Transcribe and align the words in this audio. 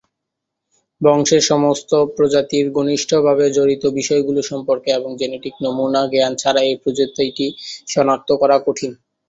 বংশের 1.01 1.43
সমস্ত 1.51 1.91
প্রজাতির 2.15 2.65
ঘনিষ্ঠভাবে 2.77 3.45
জড়িত 3.51 3.83
বিষয়গুলো 3.99 4.39
সম্পর্কে 4.51 4.89
এবং 4.91 5.09
জেনেটিক 5.19 5.53
নমুনা 5.63 6.01
জ্ঞান 6.11 6.33
ছাড়া 6.37 6.61
এ 6.63 6.83
প্রজাতিটি 6.83 7.47
সনাক্ত 7.87 8.29
করা 8.41 8.57
কঠিন। 8.65 8.91